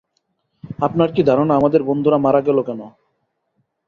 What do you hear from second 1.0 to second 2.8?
কি ধারনা আমাদের বন্ধুরা মারা গেল